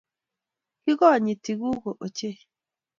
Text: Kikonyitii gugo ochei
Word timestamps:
Kikonyitii 0.81 1.57
gugo 1.59 1.91
ochei 2.05 2.39